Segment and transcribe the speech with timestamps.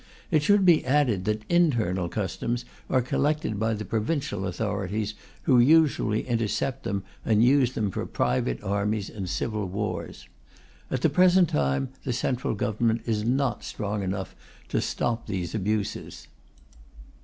[0.31, 6.25] It should be added that internal customs are collected by the provincial authorities, who usually
[6.27, 10.09] intercept them and use them for private armies and civil war.
[10.89, 14.35] At the present time, the Central Government is not strong enough
[14.69, 16.25] to stop these abuses.